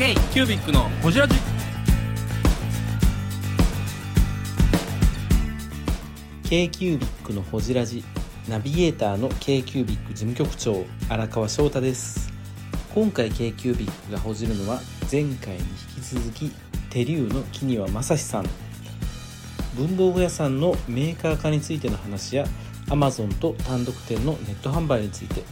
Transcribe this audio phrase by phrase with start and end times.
[0.00, 1.34] K キュービックのホジラジ。
[6.48, 8.02] K q u b i c のほじラジ。
[8.48, 12.32] ナビゲーターの k q u b i c 事務局長荒川翔太です。
[12.94, 14.80] 今回 k q u b i c がほじるのは
[15.12, 15.60] 前回に
[15.96, 16.50] 引き続き
[16.88, 18.46] テリューの木庭正史さん。
[19.76, 22.46] 文房具屋さんのメーカー化についての話や
[22.86, 25.44] Amazon と単独店のネット販売について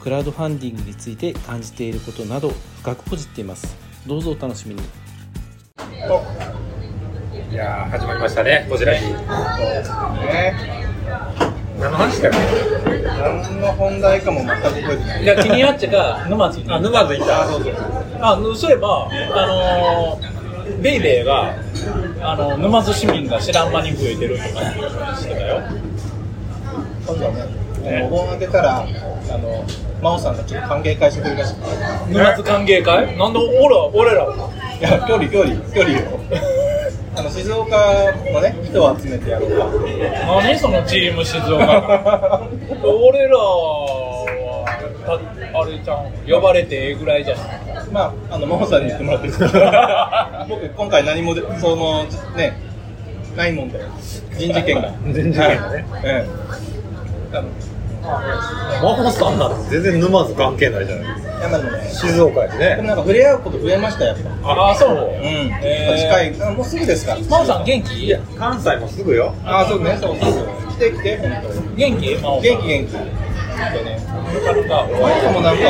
[0.00, 2.50] クラウドファンディングについて感じていることなど
[2.80, 4.82] 深くほじっていますどうぞお楽しみに
[7.56, 9.06] いやー始まりましたね、こちらに。
[9.06, 9.16] ね、
[11.80, 12.34] 何の話だよ。
[13.04, 15.22] 何の本題かも全く覚えてない。
[15.22, 16.70] いや、気になってか、沼津に。
[16.70, 17.46] あ、沼津行った。
[17.46, 17.74] そうそう。
[18.20, 21.54] あ、そういえば、あのー、ベイベーが、
[22.20, 25.62] あの、沼津市民が知らん間に増えてるとかしてたよ。
[27.06, 28.86] 今度はね、お盆明けたら、
[29.30, 29.64] あの、
[30.02, 31.54] 真央さんがちょっと歓迎会してくれるらしい。
[32.12, 33.16] 沼津歓迎会？
[33.16, 34.50] なんで俺ら、俺らは。
[34.78, 36.20] いや、距離、距離、距離よ。
[37.16, 37.76] あの、静岡
[38.32, 39.66] のね、人を集めてやろうか。
[40.42, 40.58] 何？
[40.58, 42.42] そのチーム静岡
[42.84, 44.66] 俺らは、
[45.06, 47.38] たあれちゃん、呼ばれてええぐらいじゃん。
[47.92, 49.64] まあ、あの、真央さんに言ってもらってるんですけど
[50.48, 52.04] 僕、今回何もで、その、
[52.36, 52.52] ね、
[53.36, 53.80] ないもんで、
[54.36, 54.90] 人事権が。
[55.06, 56.26] 人事権がねはいえ
[57.32, 57.36] え。
[58.08, 61.38] あのマホさんなんて全然沼津関係ないじゃないですか。
[61.38, 62.76] いやまあでもね、静岡やしね。
[62.76, 64.70] でもなんか触れ合うこと増えましたよ、やっぱ。
[64.70, 64.90] あ、そう。
[64.90, 64.96] うん。
[65.62, 65.96] えー
[66.32, 66.48] 近い。
[66.48, 67.12] あもうすぐですか？
[67.14, 67.18] ら。
[67.20, 68.04] 真央さん元気？
[68.06, 69.34] いや、関西もすぐよ。
[69.44, 70.32] あ、そうね、そうそう。
[70.72, 71.76] 来て来て、本当に。
[71.76, 72.42] 元気真央さん。
[72.42, 72.92] 元気元気。
[72.92, 72.98] で
[73.84, 73.96] ね。
[73.96, 74.68] よかった。
[74.86, 75.62] 真央さんもなんか、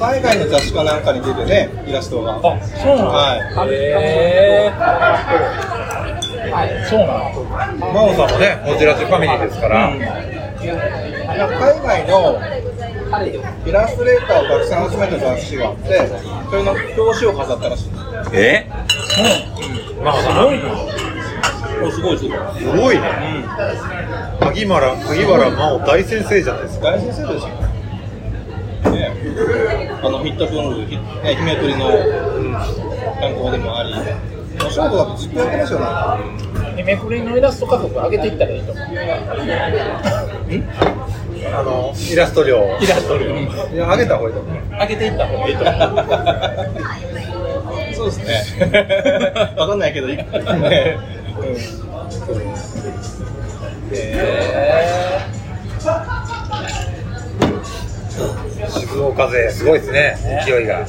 [0.00, 2.36] 海外の雑誌かなんかに出てね、イラストが。
[2.36, 2.48] あ、そ
[2.94, 3.08] うなの？
[3.10, 3.36] は
[3.66, 3.68] い。
[3.70, 4.80] へー。
[6.88, 7.30] そうなの
[7.92, 9.90] 真央さんもね、こちらジファミリーですから。
[11.40, 12.38] なんか海外の
[13.66, 16.06] イラストレーターをたくさん集めた雑誌があって、
[16.50, 17.90] それの表紙を飾ったらしい。
[18.34, 18.66] え？
[20.04, 20.46] 真央さん。
[21.82, 22.38] お、すごいすごい。
[22.58, 23.02] すごいね。
[24.40, 26.90] 萩原、萩原真央大先生じゃないですか。
[26.90, 27.48] 大先生ですよ。
[28.92, 29.10] ね
[30.02, 31.88] あの、ヒット文具、ひね、姫取りの
[33.18, 33.94] 観光でもあり、
[34.62, 35.78] お仕事だとずっとやってますよ
[36.76, 36.82] ね。
[36.84, 38.86] めくりのイラスト家族上げていったらいいと思う。
[41.52, 42.58] あの、イラスト量。
[42.80, 43.36] イラスト量。
[43.36, 43.46] い
[43.76, 44.56] や、あげた方がいいと思う。
[44.70, 45.76] 上げていった方がいいと思う。
[48.00, 48.18] そうです
[48.58, 48.72] ね。
[49.56, 50.24] わかんないけど、いいか
[50.54, 50.96] ね。
[53.92, 55.20] へ
[58.68, 60.16] 静岡勢、すごいですね、
[60.46, 60.84] 勢いが。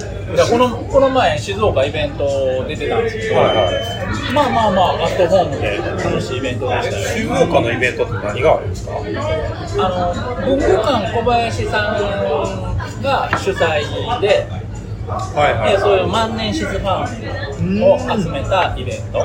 [0.49, 4.33] このこの前静岡イベント出てたんですけど、はいはい。
[4.33, 7.37] まあまあまあアットホームで楽しいイベントでしたよ。
[7.37, 8.93] 静岡のイベントって何があるんですか？
[8.95, 19.19] あの文具館小林さんが主催で、はいでそういう万年筆ファンを集めたイベント。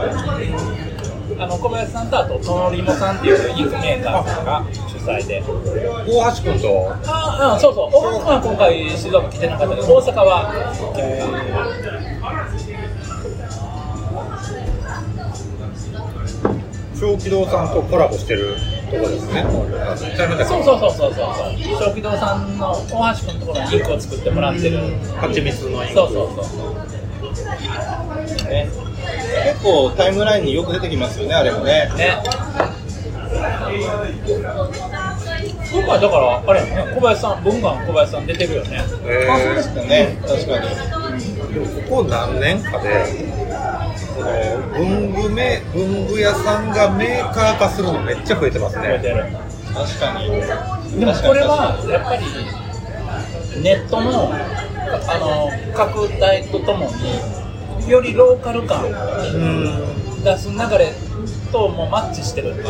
[1.39, 5.43] あの小林さんとあとトノリモさんっていうインクメーカーさんが主催で。
[5.43, 5.47] 大
[6.37, 6.93] 橋君と？
[7.07, 7.91] ああ、そうそう。
[7.93, 10.53] 大阪は今回静岡来てなかったけど、大阪は。
[16.99, 18.57] 小気道さんとコラボしてる
[18.91, 19.45] ところですね。
[20.49, 21.29] そうそうそうそうそう。
[21.79, 24.81] 小気道さんの大橋君のところにインクを作ってもらってる。
[25.21, 25.95] 蜂蜜のインク。
[25.95, 26.75] そうそうそう。
[28.51, 28.69] ね
[29.45, 31.91] 結構タイムラインによく出てきますよね、あれもね。
[31.97, 32.17] ね。
[35.87, 38.85] 今回だから、あれやね、小林さん、文館小林さん出てるよね。
[39.05, 40.67] えあ、そうでしたね、確かに。
[40.67, 43.07] ー、でもここ何年かで、
[43.95, 44.33] その
[44.75, 48.99] 文具メ文具屋さんがメーカー化するのめっちゃ増えてますね。
[48.99, 49.27] 出てる。
[49.73, 50.99] 確かに。
[50.99, 56.91] でもこれは、やっぱり、ネットの、あの、拡大ととも
[57.85, 60.25] に、よりローカル感をうん。
[60.25, 60.93] 出す流れ
[61.53, 62.67] ともマッチしてるっていう。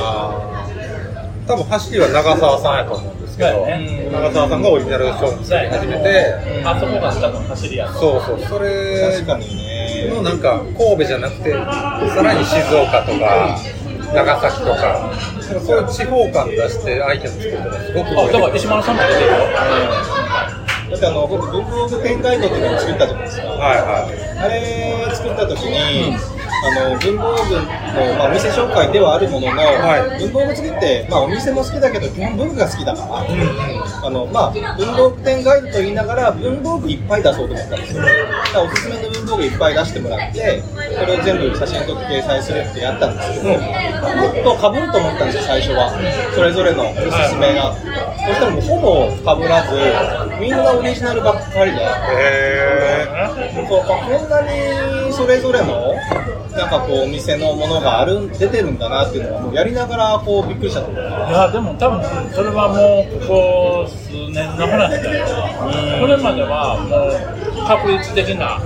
[1.47, 7.93] 多分走りは長澤さんやと思うんですけど、ね長澤さんがオリジナル商品作り始めて、あそこが多分走りやと。
[7.94, 10.11] そうそう、それ確かにね。
[10.11, 13.59] のなんか神戸じゃなくて、さらに静岡とか、
[14.15, 15.12] 長崎とか、
[15.65, 19.32] そういう地方感出してアイテム作るのがすごくあ、だから石丸さんも出てるよ。
[20.91, 23.47] だってあの、僕、文房具展開庫っていうのを作ったじゃないですか。
[23.47, 24.38] はいはい。
[24.38, 26.17] あれ作った時に、
[26.64, 27.62] あの文房具の、
[28.17, 30.23] まあ、お店紹介ではあるものの、はい。
[30.23, 38.03] 文房具好きって、まあ、お店も好きだけど基本文具が好きだから、あのまあ、文房具店ガイドと言いながら文房具いっぱい出そうと思ったんですよ。
[38.03, 38.14] だか
[38.55, 45.93] らおすすめの文房具いっぱい出してもらってそれを全部写真撮って掲載するってやったんですけど、もっとかぶると思ったんですよ最初は。
[46.35, 49.76] それぞれのおすすめが、そしたらもうほぼかぶらず
[50.41, 51.79] みんなオリジナルばっかりで。
[51.79, 52.76] へ
[53.69, 55.94] そうかこんなにそれぞれの
[56.56, 65.26] なんかこうお店のものがある出てるんだなっていうのはもうやりながらこうびっくりしたところいやでも多分それはもうここ数年の話だよ。
[66.00, 68.58] これまではもう確率的な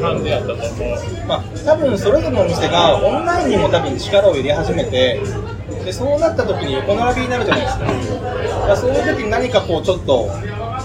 [0.00, 1.26] 感じやったと思う。
[1.26, 5.20] まあ、多分それぞれのお店がオンラインにも多分力を入れ始めて
[5.84, 7.84] でそうなった時に横並びになるじゃないですか。
[7.86, 7.92] だ
[8.60, 10.28] からそういう時に何かこうちょっと、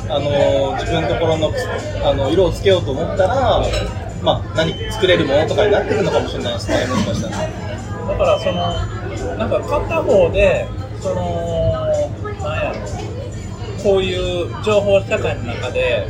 [0.10, 1.52] あのー自分のところの
[2.04, 3.62] あの色をつけようと思ったら、
[4.22, 6.70] まあ、何作れるものとかになってるのかもしれないです。
[6.70, 7.38] ねもしかしたら。
[8.08, 10.68] だからそのなんか片方で
[11.00, 11.86] その
[12.42, 13.08] なんやろ。
[13.84, 16.08] こういう情報社会の中で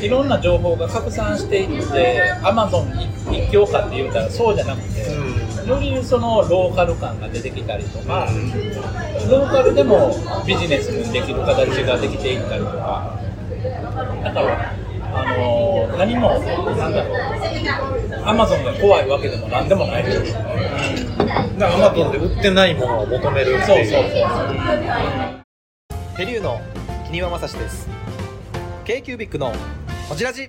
[0.00, 3.08] いろんな情報が拡散していってアマゾンに
[3.44, 5.00] 一強化って言うたらそうじゃなくて、
[5.68, 8.28] よりそのローカル感が出てきたりとか、
[9.28, 10.14] ローカルでも
[10.46, 13.18] ビジネスにできる形ができていったりとか。
[14.22, 14.72] だから
[15.12, 15.57] あの
[15.98, 17.18] 何もなんだろう。
[18.24, 20.04] アマゾンが怖いわけでもなんでもない。
[20.04, 20.54] ですよね
[21.58, 24.04] だからアマゾンで売ってないものを求めるそうそうそう。
[26.16, 26.60] ペリューの
[27.06, 27.88] 木庭正史です。
[28.84, 29.52] K q ビックの
[30.08, 30.48] こちらじ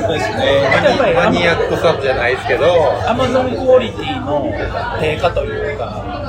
[0.00, 2.64] ねやっぱりマニアックさじゃないですけど
[3.08, 4.44] アマゾンクオリティの
[5.00, 6.22] 低下というか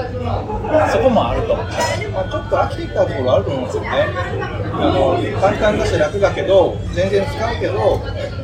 [0.92, 1.66] そこもあると思う
[2.14, 3.90] まあ、ちょっと飽きてきたところあると思うんですよね。
[3.90, 8.02] あの簡単だし楽だけど、全然使うけど、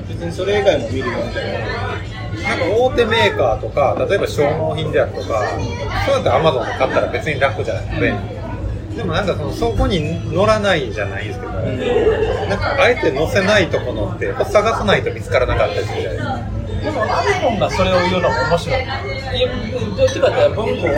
[0.07, 2.19] 別にそれ以外も見るよみたいな。
[2.43, 5.43] なんか大手メーカーとか例えば消耗品であるとか
[6.05, 8.38] そうやってアマゾンで買ったら別に楽じゃないですかね
[8.99, 16.59] でもなんかそのそこに乗らないじゃないですけど、なんかあえて載せないとこのってやっぱ探さないと見つからなかったりするじゃないですか。
[16.83, 18.85] でもアマゾンがそれを言うのも面白い。
[19.95, 20.91] どっちかっていうと文庫を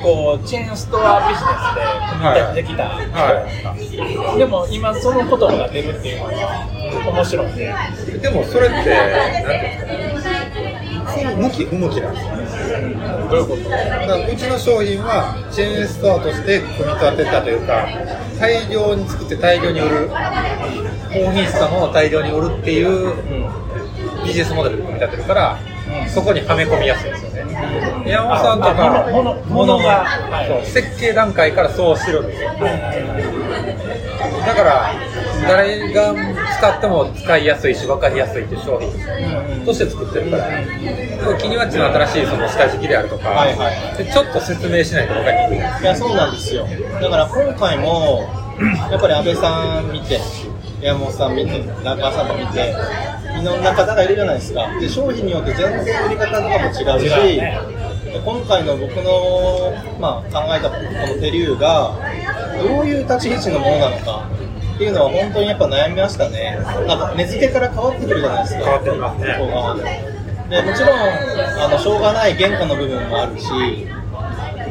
[0.00, 1.82] こうチェーンストアビジネスで
[2.14, 2.86] 組み立ててきた。
[3.74, 6.30] 人やんかでも今その言葉が出るっていうのは
[7.12, 7.46] 面白い。
[7.56, 7.74] ね
[8.22, 10.28] でもそれってなんていうんです
[11.24, 12.78] か向き不向きなんですよ
[13.30, 17.86] どういうことだからうちの商品はチェーンストアとして組み立てたというか
[18.38, 20.10] 大量に作って大量に売る
[21.12, 23.12] 高品質なものを大量に売るっていう
[24.24, 25.58] ビジネスモデルで組み立てるから、
[26.08, 27.38] そこにはめ込みやすいんですよね。
[28.06, 32.50] 山本さんとかあ物物物がはい設計段階からそうしてるんですよ。
[32.50, 32.56] だ
[34.54, 34.92] から
[35.46, 36.14] 誰が
[36.58, 46.66] 使っても使いやすいし分かりやすいっていう商品として作ってるから気にはちの新しいその下敷きであるとか、はいはいでちょっと説明しないと分かりにくいいや、そうなんですよ。
[47.00, 48.28] だから今回も、
[48.90, 50.20] やっぱり安倍さん見て、
[50.80, 52.74] 山本さん見て、中川さんも見て、
[53.40, 54.68] いろんな方がいるじゃないですか。
[54.80, 57.58] で、商品によって全然売り方とかも違うし、ね
[58.12, 61.94] で今回の僕の、まあ、考えたこのテリューが、
[62.56, 64.28] どういう立ち位置のものなのか。
[64.78, 66.56] っていうのは本当にやっぱ悩みましたね。
[66.86, 68.64] なんか根付けから変わってくるじゃないですか。
[68.64, 69.74] 変わってきますねここが
[70.48, 70.98] でもちろん
[71.60, 73.48] あのしょうがない原価の部分もあるし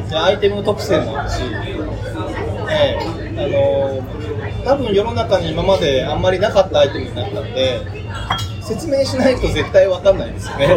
[0.08, 2.98] でアイテム特性もあるし、ね、
[3.36, 7.82] あの多分世の中に今まであんまりなかったアイテムになったんで
[8.62, 10.68] 説明しないと絶対わかんないですよね。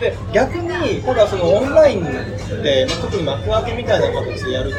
[0.00, 2.04] で逆にただそのオンライン
[2.62, 4.78] でまあ特に幕開けみたいな形でやると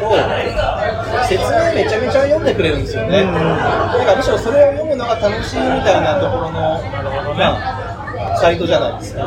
[1.29, 3.23] 説明めちゃめちゃ読んでくれるんですよね。
[3.23, 6.81] だからむしろそれを読むのが楽しいみたいなところの、
[7.37, 9.21] まあ、サイトじゃないですか。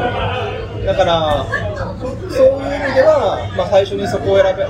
[0.84, 1.46] だから、
[1.96, 4.66] そういう意味では、まあ、最初にそこを選べ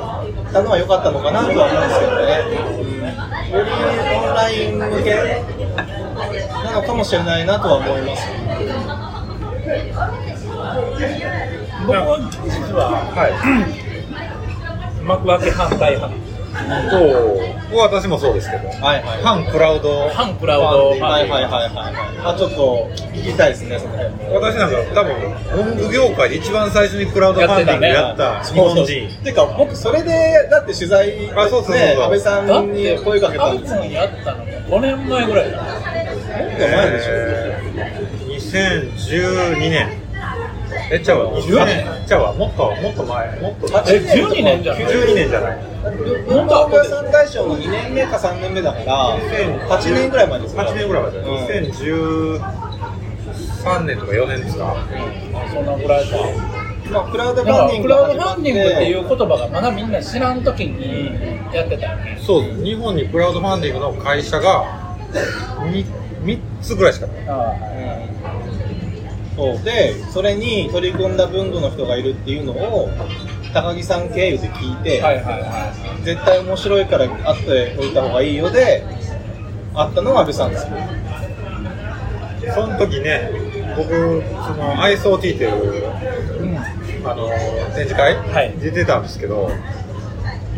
[0.53, 2.85] たのは良かったのかなとは思うんですけどね。
[3.51, 5.43] よりオンライン向け
[6.65, 8.44] なのかもしれないなとは思います。
[11.87, 15.05] 僕は実ははい。
[15.05, 16.25] 幕開け反対派
[16.91, 19.23] そう私もそうですけどはいはい。
[19.23, 20.09] 反クラウド。
[20.11, 20.91] 反クラウド。
[20.91, 21.95] はいはいはいはい。
[22.25, 24.35] あ、ちょっと聞きたいですね、その辺も。
[24.37, 28.85] 私なんか多分文具業界で一番最初にクラウドファンディングやった日本人。
[29.25, 33.85] てか僕それでだって取材あそうそう安倍さんにて声かけたんですよ。
[33.85, 35.59] やったのも5年前ぐらいだ。
[35.59, 35.79] もっと
[36.69, 37.15] 前でしょ。
[38.63, 40.04] 2012年
[40.91, 41.33] えちゃうわ。
[41.41, 41.87] 20年。
[42.07, 42.33] ちゃうわ。
[42.35, 45.59] もっともっと前もっとえ12年じゃない？12年じゃない。
[46.29, 51.31] 文房具屋さん大賞の2年目か3年目だから8年ぐらい前ですよ8年ぐらい前だよ、うん。
[51.45, 52.41] 2013
[53.85, 54.75] 年とか4年ですか。
[55.53, 56.17] そんなぐらいか。
[56.91, 61.15] まあクラウドファンディングクラウドファンディングっていう言葉がまだみんな知らん時に
[61.55, 62.19] やってたよね。
[62.21, 64.67] そうです日本にクラウドファンディングの会社が
[65.61, 65.87] 3,
[66.25, 67.17] 3つぐらいしかない
[69.37, 72.89] そうでそれに取り組んだ文具の人がいるっていうのを
[73.53, 78.85] 高木さん経由で聞いて、はいはいは絶対面白いから会っておいた方がいいよで
[79.75, 80.67] 会ったのが安倍さんです。
[80.67, 83.31] よその時ね、
[83.77, 85.89] 僕、その ISOT っていう、
[87.05, 87.29] あの
[87.75, 88.55] 展示会、はい。
[88.61, 89.51] 出てたんですけど、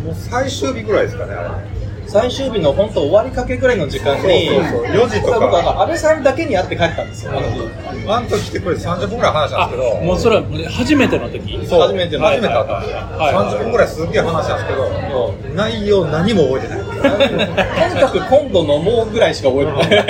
[0.04, 1.85] もう最終日ぐらいですかね、あれ。
[2.06, 7.60] 最終日の本当終わりかけぐらいの時間に、そうそうそう4時とか僕安倍さんだけに会って帰ったんですよ、あの日。
[8.08, 11.66] あの時来てくれて30分ぐらい話したんですけど、もうそれは初めての時？
[11.66, 12.96] そう初めての初めて会ったんですよ。
[12.96, 16.78] はい30分ぐらいすっげえ話したんですけど、内容何も覚えてない。
[17.90, 20.06] とにかく今度飲もうぐらいしか覚えてない。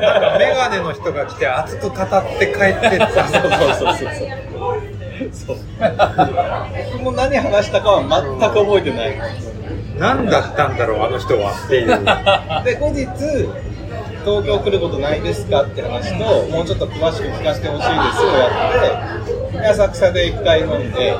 [0.00, 1.98] なんかメガネの人が来て熱く語っ
[2.38, 3.28] て帰ってった。
[3.28, 4.28] そうそうそうそう。
[5.32, 5.56] そう
[6.92, 9.55] 僕も何話したかは全く覚えてない。
[9.98, 11.88] 何だったんだろう、あの人はっていう。
[12.64, 13.06] で、後日、
[14.24, 18.50] 東京来ることないですかって話と、もうちょっと詳しく聞かせてほしいですをや
[19.48, 21.16] って、で浅草で一回飲んで、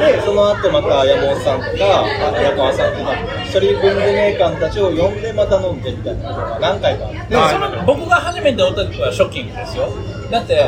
[0.00, 9.88] で、その後また山本さんとか、あ荒川さんとか、一人文具メーカーのたちを呼んでまた飲んでみたいなのが何回かあって、でもその僕が初めて会った時はショッキングですよ
[10.30, 10.60] だって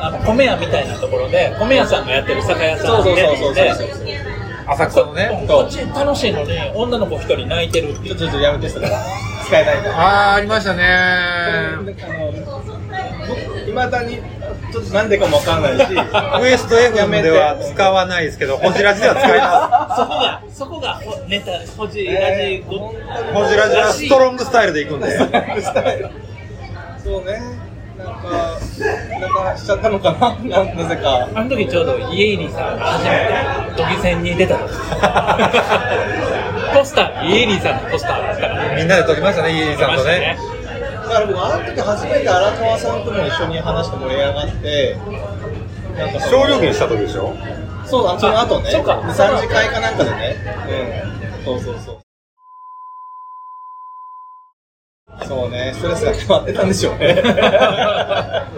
[0.00, 4.33] あの米屋みたいなところで米屋さんがやってる酒屋さんそうそうそうそうでそう。
[4.66, 5.44] 浅草のね。
[5.48, 8.88] こっち楽しいのに女の子一人泣いてるちょっとちょっとやめてそれ。
[9.46, 10.30] 使えないから。
[10.30, 10.84] あー、ありましたね。
[13.68, 14.18] いまだに
[14.72, 15.96] ちょっとなんでかもわかんないし、 ウ
[16.46, 22.64] エスト FM では使わないですけど、ホジラジでは使いま そこがそこがほネタほじラジ。
[22.68, 22.94] ホ
[23.46, 25.18] ジラジはストロングスタイルで行くんで。
[25.18, 25.28] そう
[27.24, 27.42] ね、なんか、
[29.28, 31.28] なんかしちゃったのかな、ななぜか。
[31.34, 34.68] あの時ちょうど家入さんが初めて都議選に出た時
[36.74, 40.36] ポスター家入さんのポスターだったからみんなで撮りましたね、家入さんとね。
[41.04, 44.96] だから僕、あの時初めて荒川さんとも一緒に話して盛り上がって、
[45.96, 47.34] なんかその少量券した時でしょ
[47.86, 50.36] そうだ、その後ね、そうか、3次会かなんかでね、
[51.38, 52.03] うん、そうそうそう。
[55.26, 57.16] そうね、ストレスが溜まってたんでしょうね。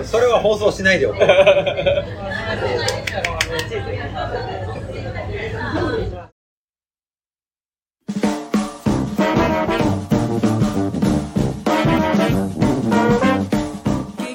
[0.05, 1.15] それは放送しないでよ。
[1.15, 1.21] k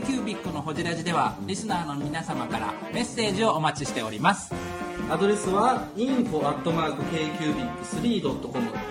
[0.01, 4.53] q b i c のホジラジではリスナーの皆様からメッセージをお待ちしております
[5.09, 8.90] アドレスは info.kcubic3.com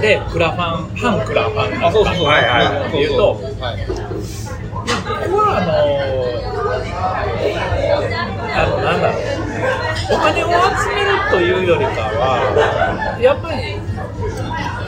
[0.00, 2.10] なんでクラファン反クラファンなあ、のか
[2.88, 3.86] っていうとはい。
[3.86, 5.72] 僕はあの
[8.56, 9.22] あのなんだろう。
[10.12, 10.52] お金を集
[10.94, 13.76] めるというよりかはやっぱり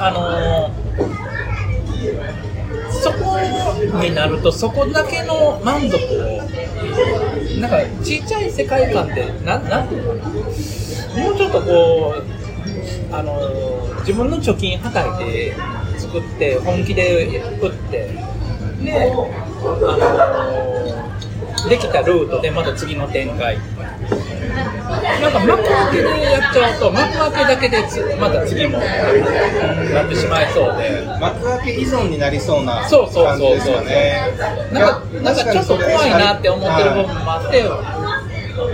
[0.00, 0.71] あの
[2.90, 3.38] そこ
[4.02, 6.40] になるとそこだけの満足を
[7.61, 10.35] なんかちっちゃい世界観でなんなんていうのかな。
[10.35, 12.41] もうちょっとこう
[13.12, 13.38] あの
[14.00, 15.54] 自分の貯金はたいて
[15.99, 18.09] 作って本気で売って
[18.83, 19.14] で、あ
[21.64, 23.59] のできたルートでまた次の展開。
[25.23, 28.85] なんか幕開けでやっちゃうと幕開けだけでつまた次もうん
[29.95, 31.07] なってしまいそうで。
[31.21, 33.38] 幕開け依存になりそうなそうそうそうそう。
[33.38, 34.35] 感じですよね。
[34.73, 37.62] なんかなんかちょっと怖いなって思ってる部分もあってい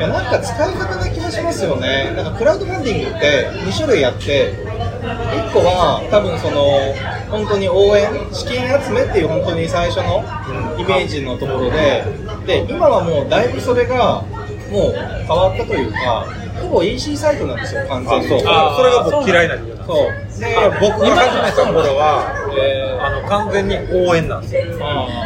[0.01, 2.13] やなんか使い方な気がしますよね。
[2.17, 4.55] なんかクラウドファンディングって2種類あって、
[5.03, 6.95] 1個は多分その
[7.31, 10.25] 本当に応援、資金集めっていう本当に最初の
[10.79, 12.05] イメージのところで、
[12.47, 14.23] で今はもうだいぶそれが
[14.71, 16.27] もう変わったというか、
[16.61, 18.27] ほぼ EC サイトなんですよ、完全に。
[18.27, 20.51] あそうそれが僕嫌いな理由なんですそう。
[20.51, 23.77] で、僕が始めた頃は、えあの完全に
[24.07, 24.63] 応援なんですよ。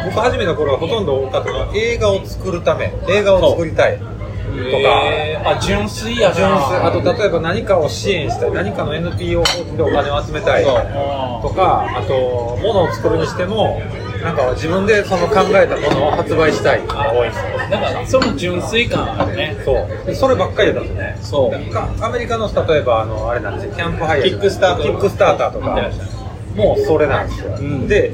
[0.05, 4.05] 僕始めた頃はほとんど多かったのは映画を作るため、映画を作りたいと
[4.53, 5.49] か、えー。
[5.49, 6.35] あ純粋やな。
[6.35, 6.77] 純粋。
[6.77, 10.63] あと例えば何かを支援したい、何かの NPO 法人でお金を集めたい。
[10.63, 13.81] とか、あと物を作るにしても、
[14.23, 16.87] なんか自分でその考えたものを発売したい。
[16.87, 17.57] が多いんですよ。
[17.69, 19.57] なんかその純粋感あるね。
[19.65, 20.05] そう。
[20.05, 21.17] でそればっかりだとね。
[21.21, 21.73] そう。
[21.73, 23.73] かアメリカの例えばあのあれなんですよ。
[23.75, 25.77] キャンプハイヤーキックスターターターとか。
[26.55, 27.87] もうそれなんですよ、ん。
[27.87, 28.11] で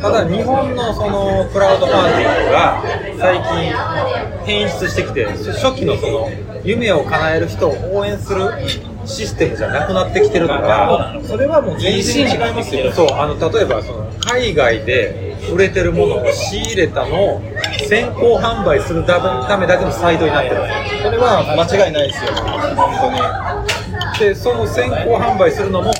[0.00, 2.82] ただ日本のそのクラウドファンディングが
[3.18, 6.28] 最近変質してきて初期のその
[6.64, 8.50] 夢を叶える人を応援する
[9.04, 12.92] システムじゃなくなってきてるのがそれはもう全然違いますよ。
[12.92, 17.42] そうあの例えばその海外で売れてるものを仕入れたのを
[17.88, 20.56] 先行販売するためだけのサイトになってる。
[21.02, 22.32] それは間違いないですよ。
[22.76, 23.20] 本当に。
[24.18, 25.92] でその先行販売するのも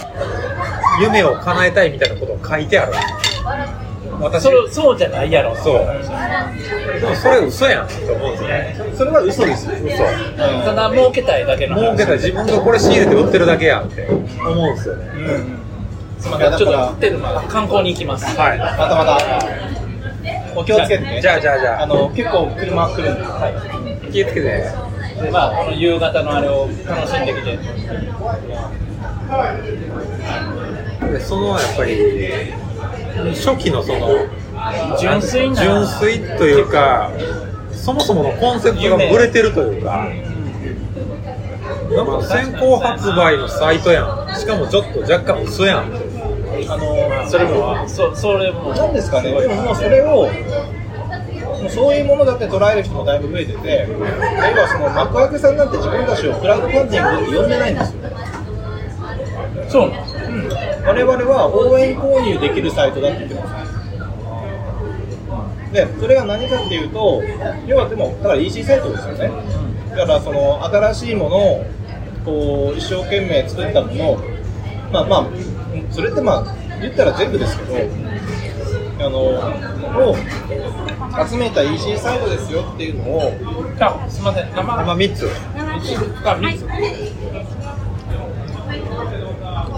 [1.01, 2.93] 夢を叶えたいみたいなことを書いてある
[4.21, 4.43] 私。
[4.43, 5.79] そうそうじゃないやろそう。
[7.01, 7.87] でもそれ嘘やん。
[7.87, 9.67] って思うんですねそれは嘘です。
[9.67, 9.97] よ嘘
[10.65, 11.81] ただ儲けたいだけの話。
[11.83, 14.07] 儲けたら自分がこれ仕入れて売ってるだけやんって。
[14.07, 14.21] 思
[14.69, 15.05] うんですよね。
[16.19, 18.37] すみませんちょっとホテルまで観光に行きます。
[18.37, 18.59] はい。
[18.59, 19.19] またまた。
[20.55, 21.21] お気をつけてね。
[21.23, 21.83] じゃあじゃあじゃあ。
[21.83, 23.49] あの結構車来るんで、は
[24.09, 24.47] い、気をつけて。
[24.47, 24.75] ね
[25.23, 27.59] でまあこの夕方のあれを楽しんできて。
[31.13, 32.53] でそのやっぱり
[33.35, 34.09] 初期のその
[34.99, 37.11] 純粋な純粋というか
[37.73, 40.09] そもそものコンセプトがブレてるというか
[41.91, 44.35] なんか先行発売のサイトやん。
[44.37, 45.93] しかもちょっと若干嘘やん。
[46.69, 48.73] あのそれもそそれも。
[48.73, 49.33] なんですかね。
[49.33, 50.31] でももうそれを
[51.61, 58.01] もうそういうものだって捉える人もだいぶ増えてて要はその幕開けさんなんて自分たちをクラウドファンディングって呼んでないんですよ。
[59.69, 60.10] そうなん
[60.87, 63.71] 我々は応援購入できるサイトだって言ってます。
[65.73, 67.23] でそれが何かっていうと
[67.67, 69.31] 要はでもだから EC サイトですよね。
[69.91, 71.65] だからその新しいものを
[72.25, 74.19] こう一生懸命作ったものを
[74.93, 75.27] まあまあ
[75.91, 76.45] それってまあ
[76.81, 77.77] 言ったら全部ですけど
[79.07, 80.17] あのを
[81.29, 83.33] 集めた EC サイトですよっていうのを
[83.79, 84.51] あすみません。
[84.51, 85.29] 生まあ3つ。
[86.25, 86.67] あ三つ。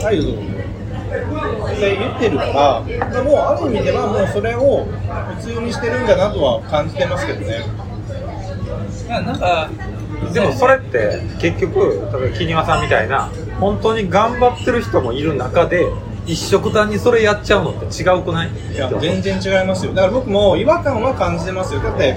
[0.04, 0.32] はいどうぞ
[1.83, 2.81] って言ってるから
[3.25, 4.85] もうある意味ではもうそれを
[5.37, 7.65] 普通にしてるんだなとは感じてますけどね。
[9.09, 9.69] ななんか
[10.33, 15.85] でもそれって結局例えば木庭さんみたいな本当に頑張ってる人もいる中で
[16.25, 18.51] 一色単にそれやっちゃうのって違うくない？
[18.73, 19.93] いや全然違いますよ。
[19.93, 21.81] だから僕も違和感は感じてますよ。
[21.81, 22.17] だって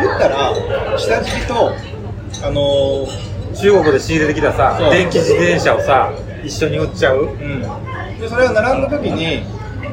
[0.00, 0.52] 言ったら
[0.98, 1.72] 下敷きと
[2.44, 6.10] あのー中国で仕入れてきたさ電気自転車をさ
[6.44, 7.24] 一緒に売っちゃう？
[7.24, 7.62] うん、
[8.20, 9.42] でそれが並んだ時に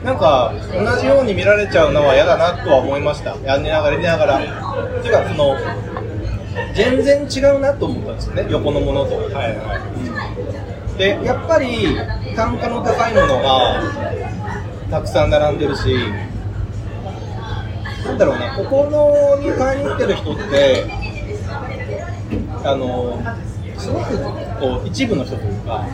[0.03, 3.35] なんか同じように見られちゃうのは嫌だなとは思いました。
[3.38, 4.39] やりながらやりながら。
[4.39, 5.55] っていうかその
[6.73, 8.47] 全然違うなと思ったんですよね。
[8.49, 9.15] 横のものと。
[9.15, 9.75] はいは
[10.95, 10.97] い。
[10.97, 11.97] でやっぱり
[12.35, 13.81] 単価の高いものが
[14.91, 15.95] たくさん並んでるし
[18.05, 20.85] なんだろうなここのに買いに行ってる人って
[22.65, 23.21] あの
[23.77, 24.17] すごく
[24.59, 25.85] こう一部の人というか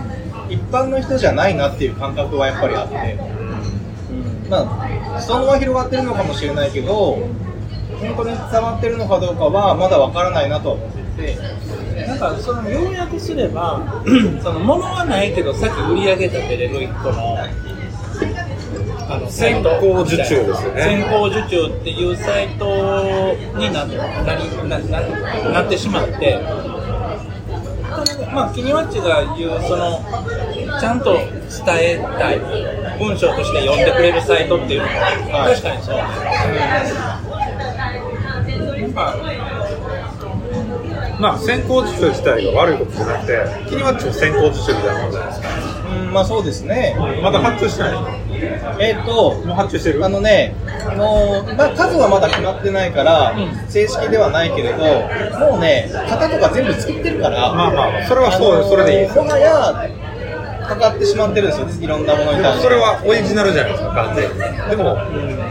[0.49, 2.95] 一般の人じゃないなっていう感覚はやっぱりあって、
[4.45, 4.65] うん、ま
[5.15, 7.17] あ裾野は広がってるのかもしれないけど
[7.99, 11.05] 本当に伝わってるのかどうかはまだわからないなとは思って。
[11.05, 11.37] いて
[12.05, 14.03] なんかその要約すれば
[14.43, 17.37] その物はないけどさっき売り上げ立てれる一個の
[19.07, 20.81] あの先行受注ですよね。
[20.81, 26.39] 先行受注っていうサイトにななりなななってしまって
[28.35, 30.03] まあキニワッチが言うその
[30.79, 31.23] ちゃんと伝
[31.79, 32.39] えたい。
[32.99, 34.93] 文章として読んでくれるサイトっていうのも
[35.45, 35.97] 確かにそう。
[35.97, 36.03] な
[38.87, 38.93] ん。
[38.93, 39.15] か
[41.19, 43.37] まあ先行受注自体が悪いことじゃなくて
[43.69, 45.47] キニワッチも先行受注みたいなもんじゃないですか。
[45.89, 46.95] うんまあそうですね。
[47.21, 47.93] まだ発注してない
[48.79, 50.05] えっ、ともう発注してる？
[50.05, 50.55] あのね、
[50.87, 53.33] あのまあ、数はまだ決まってないから、
[53.69, 54.77] 正式ではないけれど、
[55.39, 59.89] もうね、型とか全部作ってるから、まあまあそれはそうあのそれでいいですもはや、
[60.67, 62.63] かかってしまってるんですよね、いろんなものに対して。
[62.63, 63.91] それはオリジナルじゃないですか。
[63.93, 64.35] 完全に
[64.69, 64.97] でも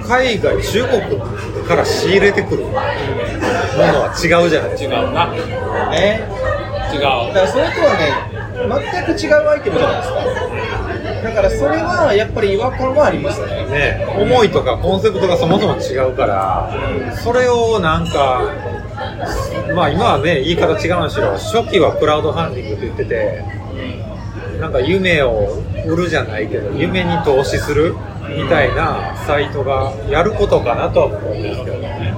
[0.07, 4.95] 海外中国から仕入れてくるものは違うじゃないですか。
[5.01, 5.31] 違うな。
[5.91, 6.29] ね。
[6.93, 7.01] 違う。
[7.01, 8.13] だからそれとはね、
[8.55, 10.15] 全く違うアイテムじゃないですか。
[11.25, 13.67] だからそれはやっぱり違和感はありますね。
[13.67, 16.71] ね思いとかコンセプトがそもそも違うから
[17.25, 18.43] それをなんか
[19.75, 23.45] まあ今はね言い方違うんでしろ初期はクラウドファンディングって言ってて
[24.61, 27.95] なんか夢を売るじゃないけど夢に投資する
[28.29, 32.15] みたいなサイトがやることかなとは思うんですけどね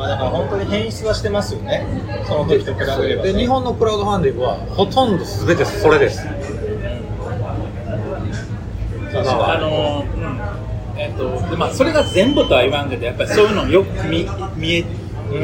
[0.00, 1.84] まあだから本当に変質はしてますよね。
[2.26, 6.24] その時と比べれば、で日本のクラウドファンディングはほとんど全てそれです
[9.14, 11.00] あのうん。
[11.00, 14.84] えっとでまあそれが全部とは言わんけどやっぱりそういうのをよく見見え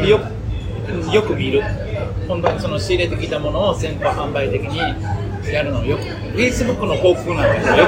[0.09, 1.63] よくよく見る。
[2.29, 4.79] 本当にその仕入れてきたものを先行販売的に
[5.53, 6.03] やるのをよく
[6.37, 7.87] Facebook の広告なんかもよ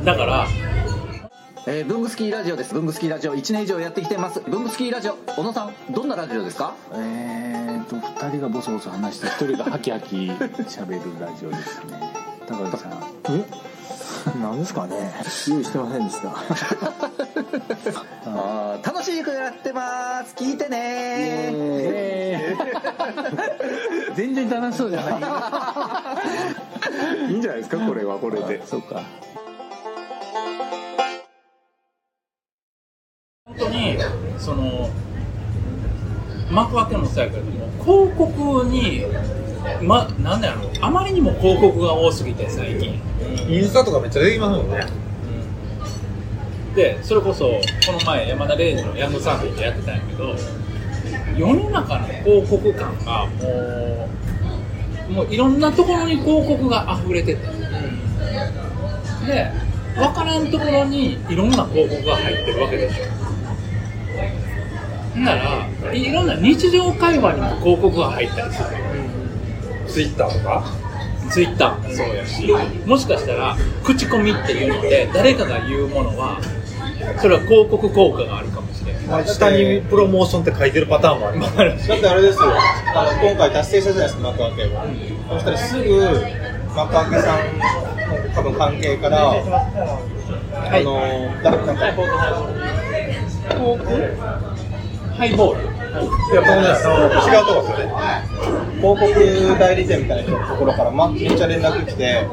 [0.00, 0.46] くだから
[1.66, 2.72] えー、ブングスキーラジオです。
[2.74, 3.34] ブングスキーラジオ。
[3.36, 4.40] 1年以上やってきてます。
[4.40, 5.12] ブングスキーラジオ。
[5.36, 6.74] 小野さんどんなラジオですか？
[6.92, 12.12] えーと2人がボソボソ話して1人がハキハキ喋るラジオですね。
[12.48, 12.92] 高橋さん。
[13.28, 13.44] え？
[14.40, 15.12] なんですかね。
[15.48, 16.28] 用意してませんでした。
[18.26, 20.34] あー楽しくやってます。
[20.34, 22.56] 聞いてね。
[24.14, 25.10] 全然楽しそうじゃな
[27.28, 27.32] い。
[27.32, 28.62] いいんじゃないですかこれはこれで。
[28.66, 29.02] そうか。
[33.46, 33.98] 本当に
[34.38, 34.88] その
[36.50, 39.04] 幕開けもそうやけども広告に
[39.82, 40.70] まなんだろう。
[40.80, 43.00] あまりにも広告が多すぎて最近。
[43.48, 44.86] インスタとかめっちゃできますもんね。
[46.74, 50.36] でそれこそこの前山田礼二のヤングサーフィンでやってたんやけど
[51.36, 54.08] 世の中の広告感がも
[55.08, 57.40] うもういろんなところに広告が溢れてて、
[59.26, 59.50] で
[59.96, 68.68] 分からんところにいろんな広告が入ってるわけでしょならいろんな日常会話にも広告が入ったりする
[69.90, 70.64] ツイッターとか？
[71.30, 71.88] ツイッター。
[71.88, 72.48] もそうやし。
[72.86, 76.40] もしかしたら口コミっていうので誰かが言うものは
[77.20, 79.26] それは広告効果があるかもしれない。
[79.26, 81.56] 下にプロモーションって書いてるパターンもあります。
[81.88, 82.44] だってあれですよ。
[82.94, 84.68] あの今回達成したじゃないですか幕開けを、
[85.34, 86.00] そしたらすぐ
[86.74, 87.64] 幕開けさんの
[88.34, 89.34] 多分関係から、あ
[90.80, 91.00] の
[91.42, 91.84] だなんか
[95.16, 98.30] ハイボールいや、このね、違うとこですよね。
[98.80, 102.26] 広告代理店みたいな人のところから、ま、めっちゃ連絡来て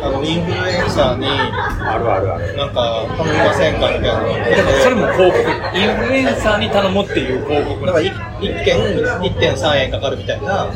[0.00, 2.56] あのインフルエンサーにあるあるある。
[2.56, 10.72] なんか頼みませんかみたいなのが来てだからそれも広告インフルエンサーに頼むっていう広告だから 1, 件1.3円かかるみたいな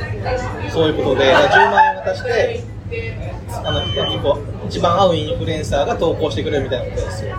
[0.71, 2.61] そういうことでだから10万円渡して
[3.65, 3.81] あの
[4.69, 7.37] 一番合うインフルエンサーが投稿してくれるみたいなことですよ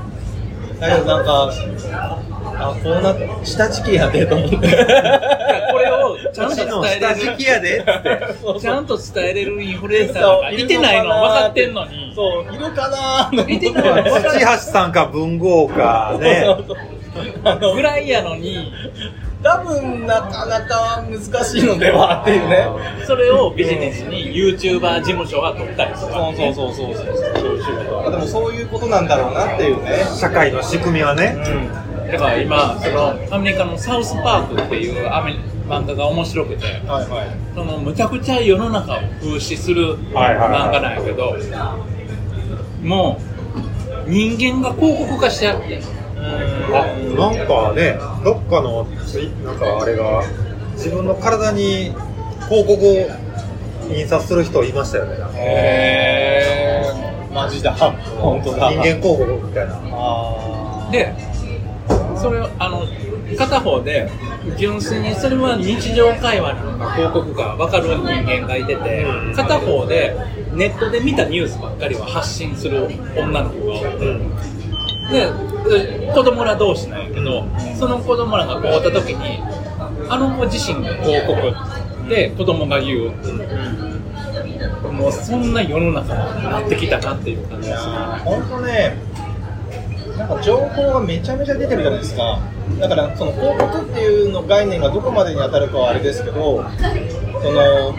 [0.79, 1.51] だけどなんか
[2.59, 4.57] あこうな下敷きやでと思って。
[4.57, 8.09] これをちゃんと伝えれ下敷きやでって。
[8.09, 12.11] る ちゃんと伝えれるインフルエンサーがいてないの分かってんのに。
[12.15, 13.71] そういるかなーいて。
[13.71, 16.45] ないの土橋さんか文豪かね。
[17.43, 18.73] あのぐらいやのに。
[19.41, 22.67] 多分なかなか難しいのではっていうね。
[23.07, 26.11] それをビジネスに YouTuber 事務所が取ったりする。
[26.13, 27.55] わけねそうそうそうそうそう。
[27.55, 30.03] いう仕事はでもそういうことなんだろうなっていうね。
[30.19, 31.37] 社会の仕組みはね。
[32.11, 35.35] だから今そのアメリカのサウスパークっていうアメ
[35.67, 41.37] 漫画が面白くてはいはいそのむちゃくちゃ世の中を風刺するはいはいはい漫画なんやけど
[42.81, 43.29] もう
[44.09, 45.79] 人間が広告化しちゃって。
[46.17, 46.85] あ、
[47.17, 48.83] なんかね、どっかの
[49.43, 50.23] なんかあれが、
[50.73, 51.93] 自分の体に
[52.49, 55.15] 広告を印刷する人いましたよね。
[55.35, 56.43] へ
[57.33, 57.73] マジだ。
[57.73, 58.71] 本当だ。
[58.71, 59.79] 人間広告みたいな。
[59.91, 61.13] あで
[62.19, 62.83] それをあの
[63.37, 64.09] 片方で
[64.57, 69.05] 純粋にそれは日常会話なのか広告か分かる人間がいてて
[69.35, 70.15] 片方で
[70.53, 74.59] ネットで見たニュースばっかりを発信する女の子がおって。
[75.09, 77.43] で子供ら同士なんやけど
[77.79, 79.39] その子供らが会った時に
[80.07, 83.11] あの子自身が広告で子供が言う。
[84.91, 87.93] もうそんな世の中になってきたなっていう感じがする。
[88.25, 88.97] 本当ね
[90.19, 92.39] なんか情報がめちゃめちゃ出てるじゃないですか。
[92.77, 96.63] だからその広告っていうの概念がどこまでに当たるかはあれですけど
[97.41, 97.95] その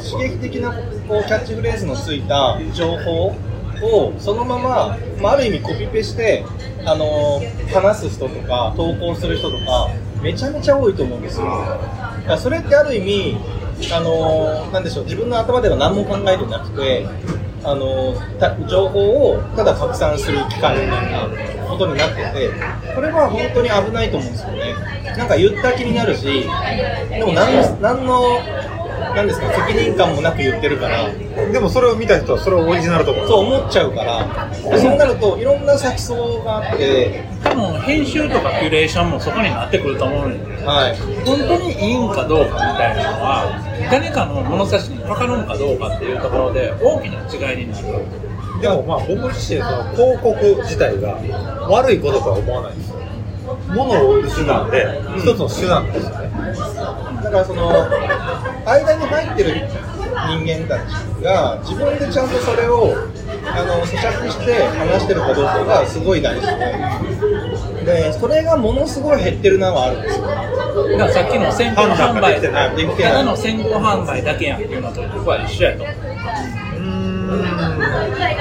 [0.00, 3.34] 刺激的なこうキャッチフレーズのついた情報
[3.82, 6.44] をそのまま、まあ、ある意味コピペして、
[6.86, 7.40] あの
[7.74, 9.90] 話す人とか投稿する人とか
[10.22, 11.46] めちゃめちゃ多いと思うんですよ。
[11.46, 13.36] だからそれってある意味
[13.92, 17.06] あのなんでしょう自分の頭では何も考えてなくて
[17.66, 21.28] あのた情報をただ拡散する機会みたいな
[21.68, 22.50] ことになってて
[22.94, 24.74] これは本当に危ないと思うんですよね。
[25.16, 26.46] なんか言った気になるし
[27.10, 28.38] でも何の何の
[29.16, 31.08] なんですか責任感もなく言ってるから。
[31.52, 33.26] でもそれを見た人はそれをオリジナルと思う。
[33.26, 34.48] そう思っちゃうから。
[34.70, 40.36] でそうなるといろんな先相があって多分編集とかキュレーションもそこになってくると思うね。
[40.36, 40.96] んはい。
[41.24, 47.86] 本当にいいんかどうかみたいなのは誰かの物差しにかかるのかどうかっていうところで大きな違いになる
[48.60, 51.20] でもまあ僕自身その広告自体が
[51.68, 52.96] 悪いこととは思わないんですよ。
[53.68, 56.30] 物を売る手段で、一つの手段ですよね。
[57.22, 57.70] だからその
[58.64, 59.68] 間に入ってる
[60.26, 62.94] 人間たちが自分でちゃんとそれを
[63.58, 66.46] あの咀嚼して話してるかどうかがすごい大事
[67.84, 75.96] ででそれがものすごい減ってるなはあるんですよだからさっきの先行販売できてないできてないただの先行販売だけやんっていうのと僕は一緒やと思う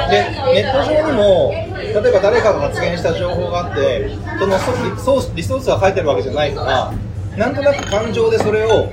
[0.09, 6.93] でネット上にも例えば誰かが発言した情報があってそのソースリソースが書いてるわけじゃないから
[7.37, 8.89] なんとなく感情でそれを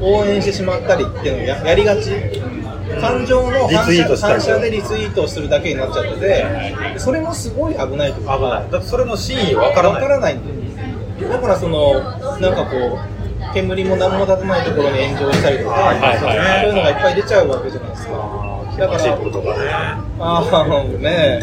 [0.00, 2.10] 応援してしまったりっていうのをややりがち
[3.00, 10.02] 感情のリ反射ツイートしたり反射でリツイートをするだけになっちゃってて、それもすごい危ないと危ないだってそれの真意わからない。
[10.02, 10.56] わからないんだよ
[11.30, 11.94] だからその
[12.40, 18.46] なんかこう煙も何も立たないところに炎上したりとか、はいはいそういうのがいっぱい出ちゃうわけじゃないですか。
[18.76, 19.70] だからことがね。
[19.70, 20.42] ああ
[20.98, 21.40] ね。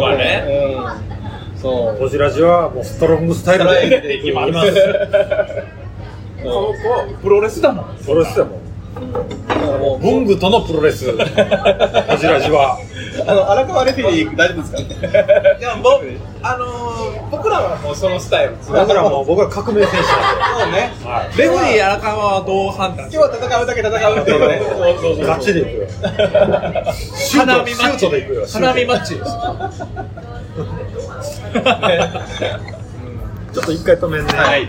[0.00, 0.44] まあね。
[1.54, 1.60] うん。
[1.60, 1.98] そう。
[1.98, 4.52] こじらじはもうストロングスタイルでいきます。
[6.42, 6.74] ここ
[7.22, 7.84] プロレスだもん。
[7.96, 8.52] プロレスだもん。
[8.52, 8.65] だ
[9.16, 11.12] からもう文具とのプロレス。
[11.12, 11.18] こ
[12.18, 12.78] じらじは
[13.26, 14.78] あの荒川レフェリー大丈夫ですか？
[14.78, 14.86] ね
[15.58, 16.04] いや僕
[16.42, 18.56] あのー僕らはもうそのスタイル。
[18.68, 20.92] 僕らも僕ら革命戦士そうね。
[21.04, 24.60] なんで、はレフェリー荒川はどう判断今日は戦うだけ戦うっていうね。
[24.62, 25.88] そうそうい、ガチでいくよ。
[25.88, 28.46] シュートシュー花見マッチトでいくよ。
[28.52, 29.30] 花見マッチです。
[33.52, 34.68] ちょっと一回止めんね、はい